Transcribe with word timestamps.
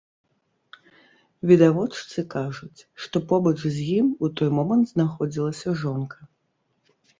Відавочцы 1.51 2.19
кажуць, 2.35 2.79
што 3.05 3.17
побач 3.33 3.55
з 3.75 3.87
ім 3.99 4.07
у 4.23 4.33
той 4.41 4.49
момант 4.57 4.85
знаходзілася 4.95 5.77
жонка. 5.85 6.19